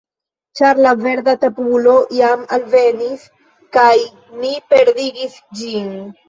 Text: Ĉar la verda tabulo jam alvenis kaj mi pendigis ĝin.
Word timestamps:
Ĉar 0.59 0.79
la 0.85 0.93
verda 1.01 1.35
tabulo 1.43 1.93
jam 2.19 2.41
alvenis 2.57 3.27
kaj 3.79 3.93
mi 4.41 4.55
pendigis 4.73 5.39
ĝin. 5.63 5.87